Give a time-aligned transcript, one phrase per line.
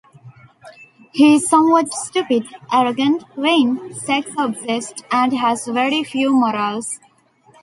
[1.11, 6.99] He is somewhat stupid, arrogant, vain, sex-obsessed, and has very few morals.